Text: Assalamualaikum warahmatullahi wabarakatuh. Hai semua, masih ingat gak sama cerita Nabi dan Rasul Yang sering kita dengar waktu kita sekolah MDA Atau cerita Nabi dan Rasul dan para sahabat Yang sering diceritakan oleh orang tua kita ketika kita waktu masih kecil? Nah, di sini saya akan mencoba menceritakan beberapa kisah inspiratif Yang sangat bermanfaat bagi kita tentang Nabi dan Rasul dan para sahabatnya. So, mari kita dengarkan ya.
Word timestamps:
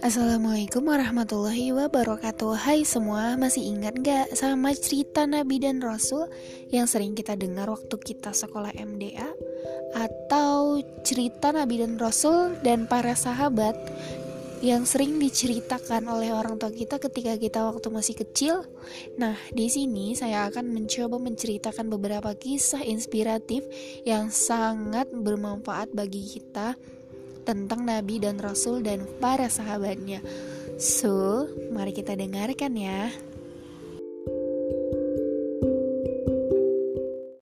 Assalamualaikum 0.00 0.88
warahmatullahi 0.88 1.76
wabarakatuh. 1.76 2.56
Hai 2.56 2.88
semua, 2.88 3.36
masih 3.36 3.68
ingat 3.68 4.00
gak 4.00 4.32
sama 4.32 4.72
cerita 4.72 5.28
Nabi 5.28 5.60
dan 5.60 5.76
Rasul 5.76 6.24
Yang 6.72 6.96
sering 6.96 7.12
kita 7.12 7.36
dengar 7.36 7.68
waktu 7.68 8.00
kita 8.00 8.32
sekolah 8.32 8.72
MDA 8.80 9.28
Atau 9.92 10.80
cerita 11.04 11.52
Nabi 11.52 11.84
dan 11.84 12.00
Rasul 12.00 12.56
dan 12.64 12.88
para 12.88 13.12
sahabat 13.12 13.76
Yang 14.64 14.96
sering 14.96 15.20
diceritakan 15.20 16.08
oleh 16.08 16.32
orang 16.32 16.56
tua 16.56 16.72
kita 16.72 16.96
ketika 16.96 17.36
kita 17.36 17.60
waktu 17.68 17.92
masih 17.92 18.16
kecil? 18.16 18.64
Nah, 19.20 19.36
di 19.52 19.68
sini 19.68 20.16
saya 20.16 20.48
akan 20.48 20.80
mencoba 20.80 21.20
menceritakan 21.20 21.92
beberapa 21.92 22.32
kisah 22.32 22.88
inspiratif 22.88 23.68
Yang 24.08 24.48
sangat 24.48 25.12
bermanfaat 25.12 25.92
bagi 25.92 26.24
kita 26.24 26.72
tentang 27.42 27.84
Nabi 27.84 28.20
dan 28.20 28.38
Rasul 28.38 28.84
dan 28.84 29.04
para 29.18 29.48
sahabatnya. 29.48 30.20
So, 30.80 31.44
mari 31.72 31.92
kita 31.92 32.16
dengarkan 32.16 32.72
ya. 32.76 33.12